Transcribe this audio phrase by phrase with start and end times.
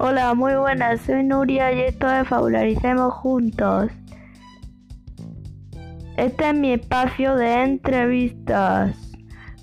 [0.00, 3.90] Hola, muy buenas, soy Nuria y esto es Fabularicemos Juntos.
[6.16, 8.96] Este es mi espacio de entrevistas.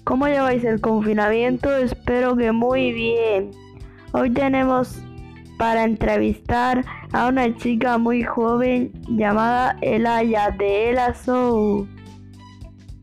[0.03, 1.73] ¿Cómo lleváis el confinamiento?
[1.73, 3.51] Espero que muy bien.
[4.11, 5.01] Hoy tenemos
[5.57, 6.83] para entrevistar
[7.13, 11.15] a una chica muy joven llamada Elaya de Ela.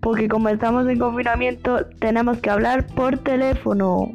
[0.02, 4.10] Porque como estamos en confinamiento tenemos que hablar por teléfono.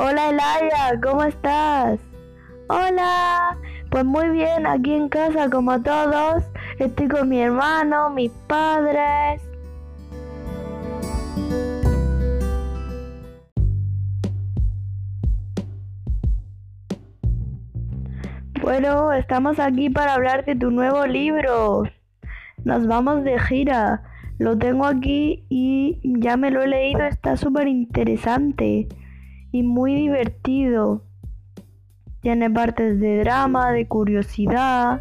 [0.00, 1.98] Hola Elaya, ¿cómo estás?
[2.68, 3.58] Hola,
[3.90, 6.44] pues muy bien, aquí en casa como todos.
[6.78, 9.42] Estoy con mi hermano, mis padres.
[18.62, 21.82] Bueno, estamos aquí para hablar de tu nuevo libro.
[22.62, 24.04] Nos vamos de gira.
[24.38, 27.02] Lo tengo aquí y ya me lo he leído.
[27.02, 28.86] Está súper interesante
[29.52, 31.02] y muy divertido.
[32.20, 35.00] Tiene partes de drama, de curiosidad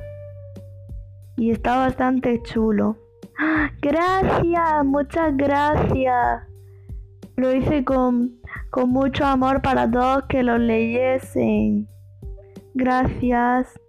[1.36, 2.98] y está bastante chulo.
[3.82, 6.44] Gracias, muchas gracias.
[7.36, 8.40] Lo hice con,
[8.72, 11.88] con mucho amor para todos que lo leyesen.
[12.74, 13.80] Gracias.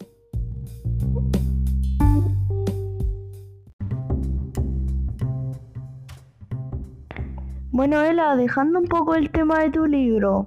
[7.79, 10.47] Bueno, Ela, dejando un poco el tema de tu libro,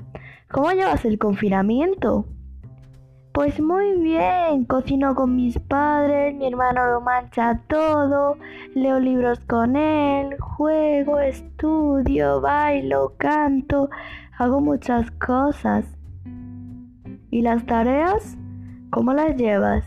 [0.51, 2.25] ¿cómo llevas el confinamiento?
[3.31, 8.35] Pues muy bien, cocino con mis padres, mi hermano lo mancha todo,
[8.75, 13.89] leo libros con él, juego, estudio, bailo, canto,
[14.37, 15.85] hago muchas cosas.
[17.29, 18.37] ¿Y las tareas?
[18.89, 19.85] ¿Cómo las llevas?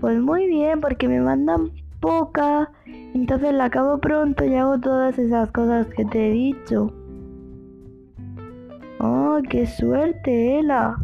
[0.00, 2.70] Pues muy bien, porque me mandan poca,
[3.14, 6.92] entonces la acabo pronto y hago todas esas cosas que te he dicho.
[8.98, 10.96] ¡Oh, qué suerte, Ela!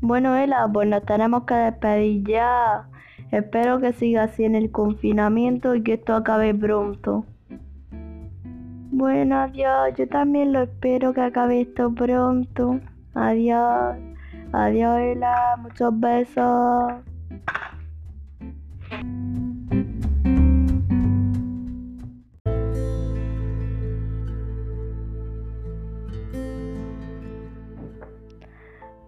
[0.00, 2.88] Bueno, Ela, pues nos tenemos que despedir ya.
[3.30, 7.24] Espero que siga así en el confinamiento y que esto acabe pronto.
[8.90, 9.94] Bueno, adiós.
[9.96, 12.80] Yo también lo espero que acabe esto pronto.
[13.14, 13.96] Adiós.
[14.52, 15.56] Adiós, Ela.
[15.58, 16.92] Muchos besos.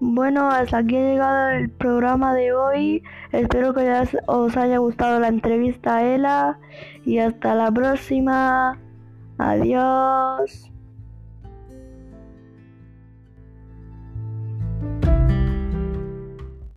[0.00, 3.02] Bueno, hasta aquí ha llegado el programa de hoy.
[3.32, 3.90] Espero que
[4.26, 6.58] os haya gustado la entrevista a Ela
[7.04, 8.78] y hasta la próxima.
[9.38, 10.70] Adiós.